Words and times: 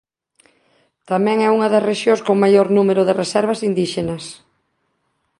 Tamén 1.09 1.37
é 1.47 1.49
unha 1.55 1.71
das 1.73 1.85
rexións 1.91 2.21
con 2.27 2.35
maior 2.43 2.67
número 2.77 3.01
de 3.05 3.17
reservas 3.21 3.59
indíxenas. 3.69 4.23